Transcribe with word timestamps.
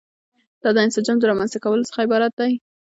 دا 0.63 0.69
د 0.75 0.77
انسجام 0.85 1.17
د 1.19 1.23
رامنځته 1.31 1.59
کولو 1.63 1.87
څخه 1.89 2.03
عبارت 2.05 2.31
دي. 2.39 2.53